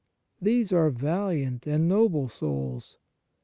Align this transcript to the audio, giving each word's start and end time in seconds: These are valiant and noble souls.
These 0.41 0.73
are 0.73 0.89
valiant 0.89 1.67
and 1.67 1.87
noble 1.87 2.27
souls. 2.27 2.97